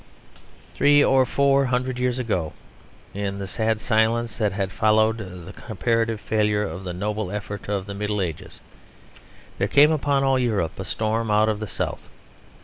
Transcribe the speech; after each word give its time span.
Three 0.73 1.03
or 1.03 1.27
four 1.27 1.65
hundred 1.65 1.99
years 1.99 2.17
ago, 2.17 2.53
in 3.13 3.37
the 3.37 3.45
sad 3.45 3.79
silence 3.79 4.35
that 4.39 4.51
had 4.51 4.71
followed 4.71 5.19
the 5.19 5.53
comparative 5.53 6.19
failure 6.19 6.63
of 6.63 6.83
the 6.83 6.91
noble 6.91 7.29
effort 7.31 7.69
of 7.69 7.85
the 7.85 7.93
Middle 7.93 8.19
Ages, 8.19 8.61
there 9.59 9.67
came 9.67 9.91
upon 9.91 10.23
all 10.23 10.39
Europe 10.39 10.79
a 10.79 10.85
storm 10.85 11.29
out 11.29 11.49
of 11.49 11.59
the 11.59 11.67
south. 11.67 12.09